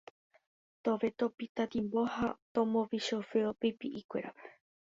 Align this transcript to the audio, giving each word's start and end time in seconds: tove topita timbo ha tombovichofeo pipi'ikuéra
tove 0.87 1.09
topita 1.19 1.63
timbo 1.73 2.01
ha 2.13 2.27
tombovichofeo 2.53 3.49
pipi'ikuéra 3.59 4.31